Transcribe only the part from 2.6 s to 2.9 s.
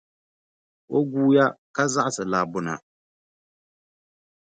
na.